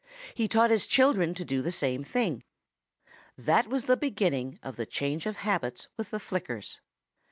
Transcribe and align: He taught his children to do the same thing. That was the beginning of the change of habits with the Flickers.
He 0.33 0.47
taught 0.47 0.71
his 0.71 0.87
children 0.87 1.35
to 1.35 1.45
do 1.45 1.61
the 1.61 1.71
same 1.71 2.03
thing. 2.03 2.43
That 3.37 3.67
was 3.67 3.85
the 3.85 3.95
beginning 3.95 4.57
of 4.63 4.75
the 4.75 4.87
change 4.87 5.27
of 5.27 5.35
habits 5.35 5.89
with 5.95 6.09
the 6.09 6.19
Flickers. 6.19 6.79